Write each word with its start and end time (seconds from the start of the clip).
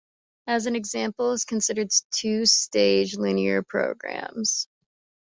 As 0.47 0.65
an 0.65 0.75
example, 0.75 1.35
consider 1.45 1.85
two-stage 2.09 3.17
linear 3.17 3.61
programs. 3.61 4.67